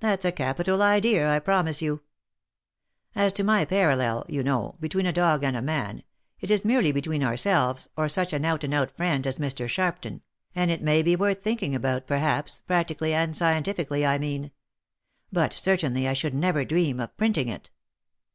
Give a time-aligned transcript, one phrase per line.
[0.00, 1.98] That's a capital idea, I promise 122
[3.16, 3.24] THE LIFE AND ADVENTURES you.
[3.24, 3.64] As to my
[4.22, 6.02] parallel, you know, between a dog and a man,
[6.40, 9.66] it is merely between ourselves, or such an out and out friend as Mr.
[9.66, 10.20] Sharpton,
[10.54, 14.50] and it may be worth thinking about, perhaps, practically and scientifically, I mean;
[15.32, 17.70] but certainly I should never dream of printing it.